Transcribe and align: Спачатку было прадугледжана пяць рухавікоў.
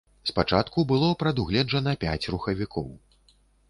Спачатку 0.29 0.85
было 0.93 1.11
прадугледжана 1.21 1.97
пяць 2.07 2.29
рухавікоў. 2.37 2.93